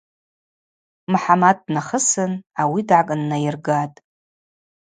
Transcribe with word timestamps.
Мхӏамат 1.11 1.57
днахысын, 1.65 2.31
ауи 2.61 2.81
дгӏакӏыннайыргатӏ. 2.87 3.97